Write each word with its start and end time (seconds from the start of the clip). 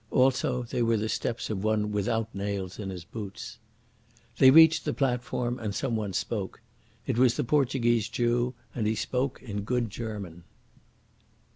Also 0.09 0.63
they 0.63 0.81
were 0.81 0.97
the 0.97 1.07
steps 1.07 1.51
of 1.51 1.63
one 1.63 1.91
without 1.91 2.33
nails 2.33 2.79
in 2.79 2.89
his 2.89 3.05
boots. 3.05 3.59
They 4.39 4.49
reached 4.49 4.83
the 4.83 4.95
platform 4.95 5.59
and 5.59 5.75
someone 5.75 6.13
spoke. 6.13 6.59
It 7.05 7.19
was 7.19 7.35
the 7.37 7.43
Portuguese 7.43 8.09
Jew 8.09 8.55
and 8.73 8.87
he 8.87 8.95
spoke 8.95 9.43
in 9.43 9.61
good 9.61 9.91
German. 9.91 10.43